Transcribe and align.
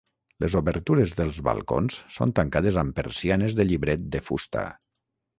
Les 0.43 0.53
obertures 0.59 1.11
dels 1.17 1.35
balcons 1.49 1.97
són 2.15 2.33
tancades 2.39 2.79
amb 2.83 2.95
persianes 3.01 3.57
de 3.59 3.67
llibret 3.73 4.07
de 4.17 4.23
fusta. 4.31 4.65